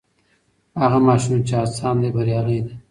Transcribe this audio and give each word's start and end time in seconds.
هغه 0.81 0.99
ماشوم 1.07 1.39
چې 1.47 1.53
هڅاند 1.61 1.99
دی 2.01 2.09
بریالی 2.15 2.59
دی. 2.65 2.73